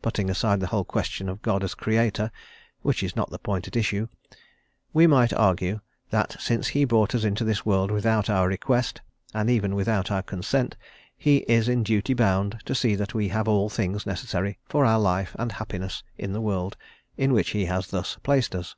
[0.00, 2.32] Putting aside the whole question of God as Creator,
[2.80, 4.08] which is not the point at issue,
[4.94, 9.02] we might argue that, since he brought us into this world without our request,
[9.34, 10.78] and even without our consent,
[11.18, 14.98] he is in duty bound to see that we have all things necessary for our
[14.98, 16.78] life and happiness in the world
[17.18, 18.74] in which he has thus placed us.